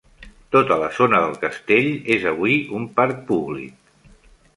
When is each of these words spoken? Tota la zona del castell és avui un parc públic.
Tota 0.53 0.77
la 0.83 0.87
zona 0.99 1.19
del 1.25 1.35
castell 1.43 1.89
és 2.15 2.25
avui 2.31 2.57
un 2.79 2.87
parc 3.01 3.21
públic. 3.29 4.09